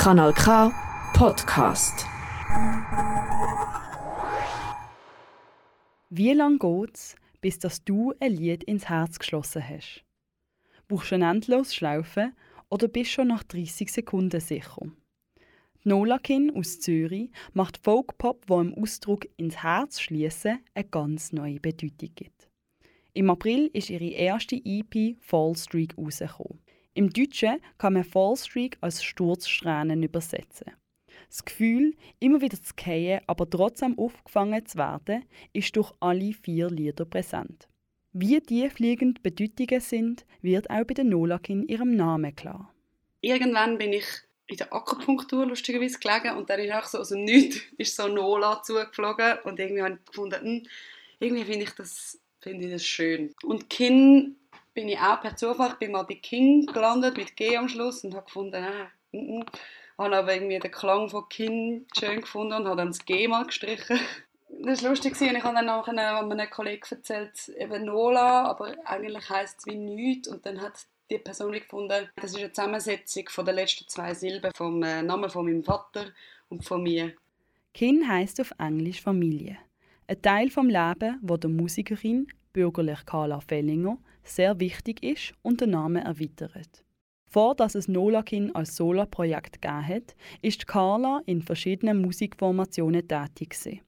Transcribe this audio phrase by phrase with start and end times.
[0.00, 0.72] Kanal K
[1.12, 2.06] Podcast.
[6.08, 10.02] Wie lange geht's, bis dass du ein Lied ins Herz geschlossen hast?
[10.88, 12.34] Brauchst du ein endlos Schlaufen
[12.70, 14.86] oder bist schon nach 30 Sekunden sicher?
[15.84, 21.60] Die Nolakin aus Zürich macht Folkpop, wo im Ausdruck ins Herz schließen eine ganz neue
[21.60, 22.48] Bedeutung gibt.
[23.12, 26.58] Im April ist ihre erste EP Fall Streak rausgekommen.
[26.94, 30.72] Im Deutschen kann man Fallstreak als Sturzsträhnen übersetzen.
[31.28, 36.68] Das Gefühl, immer wieder zu fallen, aber trotzdem aufgefangen zu werden, ist durch alle vier
[36.68, 37.68] Lieder präsent.
[38.12, 42.74] Wie tiefliegend Bedeutungen sind, wird auch bei der Nolak in ihrem Namen klar.
[43.20, 44.06] Irgendwann bin ich
[44.48, 48.08] in der Akupunktur lustigerweise gelegen und dann ist auch so aus dem Nichts ist so
[48.08, 50.66] Nola zugeflogen und irgendwie habe ich gefunden, hm,
[51.20, 53.32] irgendwie finde ich das finde ich das schön.
[53.44, 54.36] Und Kin
[54.74, 58.64] bin ich auch per Zufall, bei King gelandet mit G am Schluss und habe gefunden,
[58.64, 59.44] äh, mm, mm.
[59.98, 63.46] habe aber irgendwie den Klang von King schön gefunden und habe dann das G mal
[63.46, 63.98] gestrichen.
[64.62, 69.30] Das war lustig und ich habe dann nachher einem Kollegen erzählt, eben Nola, aber eigentlich
[69.30, 70.74] heisst es wie nichts und dann hat
[71.10, 75.30] die Person gefunden, das ist eine Zusammensetzung von den letzten zwei Silben vom äh, Namen
[75.30, 76.06] von meinem Vater
[76.48, 77.14] und von mir.
[77.74, 79.56] Kin heisst auf Englisch Familie.
[80.06, 85.70] Ein Teil vom Leben, wo der Musikerin, bürgerlich Carla Fellinger, sehr wichtig ist und den
[85.70, 86.84] Namen erweitert.
[87.26, 93.80] Vor dass es Nolakin als Solo-Projekt gegeben hat, ist Carla in verschiedenen Musikformationen tätig gewesen.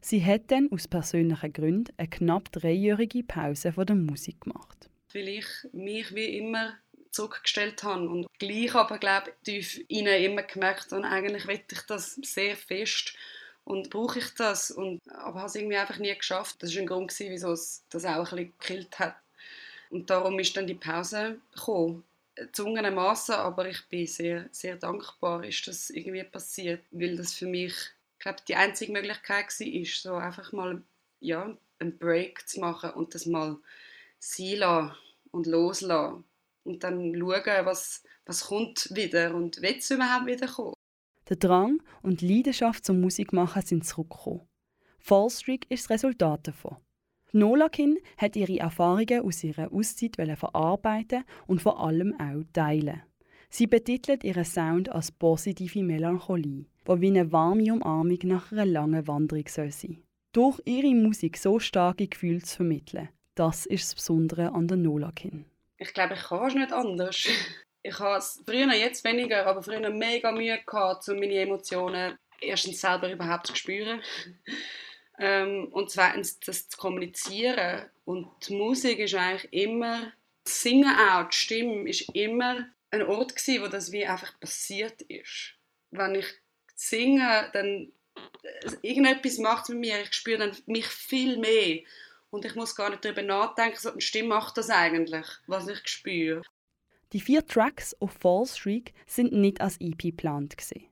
[0.00, 4.88] Sie hat dann aus persönlichen Gründen eine knapp dreijährige Pause von der Musik gemacht.
[5.12, 6.74] Weil ich mich wie immer
[7.10, 12.20] zurückgestellt habe und gleich aber glaube tief innen immer gemerkt und eigentlich will ich das
[12.22, 13.16] sehr fest
[13.64, 16.62] und brauche ich das und aber habe es irgendwie einfach nie geschafft.
[16.62, 19.16] Das war ein Grund wieso es das auch ein bisschen gekillt hat.
[19.90, 22.04] Und darum ist dann die Pause gekommen.
[22.52, 27.72] Zungenermaßen, aber ich bin sehr, sehr dankbar, ist das irgendwie passiert, weil das für mich,
[27.72, 30.82] ich glaube, die einzige Möglichkeit war, so einfach mal
[31.20, 33.56] ja, einen Break zu machen und das mal
[34.18, 34.96] sein lassen
[35.30, 36.24] und loslassen
[36.64, 40.74] und dann schauen, was, was kommt wieder und wird es überhaupt wieder kommen.
[41.28, 44.46] Der Drang und die Leidenschaft zum Musikmachen sind zurückgekommen.
[44.98, 46.76] Fallstreak ist das Resultat davon.
[47.36, 53.02] Nolakin hat ihre Erfahrungen aus ihrer Auszeit verarbeiten und vor allem auch teilen.
[53.50, 59.06] Sie betitelt ihren Sound als positive Melancholie, die wie eine warme Umarmung nach einer langen
[59.06, 60.02] Wanderung soll sein
[60.32, 65.44] Durch ihre Musik so starke Gefühle zu vermitteln, das ist das Besondere an der Nolakin.
[65.76, 67.28] Ich glaube, ich kann es nicht anders.
[67.82, 72.80] Ich habe es früher, jetzt weniger, aber früher mega Mühe gehabt, um meine Emotionen erstens
[72.80, 74.00] selber überhaupt zu spüren
[75.18, 77.88] ähm, und zweitens das zu kommunizieren.
[78.04, 80.12] Und die Musik ist eigentlich immer,
[80.44, 85.02] das Singen auch, die Stimme, ist immer ein Ort gewesen, wo das wie einfach passiert
[85.02, 85.54] ist.
[85.90, 86.26] Wenn ich
[86.74, 87.92] singe, dann
[88.42, 91.80] äh, irgendetwas macht mit mir, ich spüre dann mich viel mehr.
[92.30, 95.86] Und ich muss gar nicht darüber nachdenken, so, die Stimme macht das eigentlich, was ich
[95.86, 96.42] spüre.
[97.12, 100.56] Die vier Tracks auf False Shriek sind nicht als EP geplant.
[100.58, 100.88] Gewesen.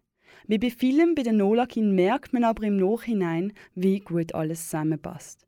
[0.47, 5.47] Wie bei vielen bei den Nolakin merkt man aber im Nachhinein, wie gut alles zusammenpasst.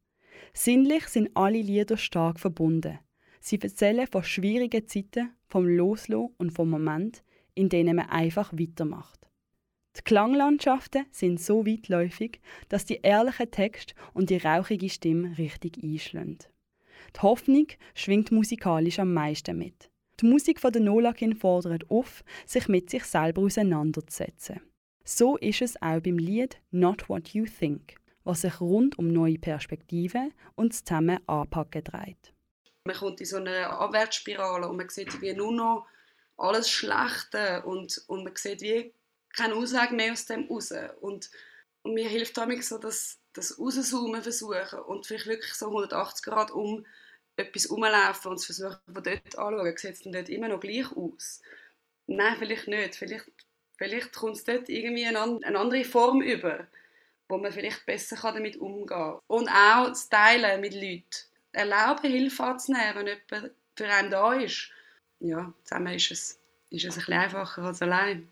[0.52, 2.98] Sinnlich sind alle Lieder stark verbunden.
[3.40, 7.22] Sie erzählen von schwierigen Zeiten, vom Loslassen und vom Moment,
[7.54, 9.20] in denen man einfach weitermacht.
[9.96, 16.38] Die Klanglandschaften sind so weitläufig, dass die ehrlichen Text und die rauchige Stimme richtig einschlagen.
[17.14, 19.90] Die Hoffnung schwingt musikalisch am meisten mit.
[20.20, 24.60] Die Musik von der Nolakin fordert auf, sich mit sich selber auseinanderzusetzen.
[25.08, 27.94] So ist es auch beim Lied Not What You Think,
[28.24, 32.32] was sich rund um neue Perspektiven und das Zusammen anpacken dreht.
[32.82, 35.86] Man kommt in so eine Abwärtsspirale und man sieht wie nur noch
[36.36, 38.92] alles Schlechte und, und man sieht wie
[39.36, 40.74] keine Ausweg mehr aus dem raus.
[41.00, 41.30] Und,
[41.82, 46.50] und mir hilft damit so, dass das Rauszoomen versuchen und vielleicht wirklich so 180 Grad
[46.50, 46.84] um
[47.36, 50.90] etwas rumlaufen und es versuchen von dort anschauen, sieht es dann dort immer noch gleich
[50.96, 51.42] aus?
[52.08, 52.96] Nein, vielleicht nicht.
[52.96, 53.30] Vielleicht
[53.76, 56.66] Vielleicht kommt es dort irgendwie eine, eine andere Form über,
[57.28, 59.18] wo man vielleicht besser damit umgehen kann.
[59.26, 61.04] Und auch das Teilen mit Leuten.
[61.52, 64.70] Erlauben, Hilfe anzunehmen, wenn jemand für einen da ist.
[65.20, 66.38] Ja, zusammen ist es,
[66.70, 68.28] ist es ein bisschen einfacher als allein.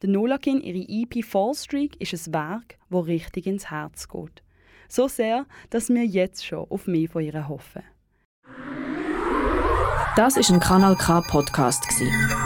[0.00, 4.42] Der Nolakin, ihre EP Fall Streak, ist ein Werk, das richtig ins Herz geht.
[4.88, 7.82] So sehr, dass wir jetzt schon auf mehr von ihr hoffen.
[10.16, 11.88] Das ist ein Kanal K Podcast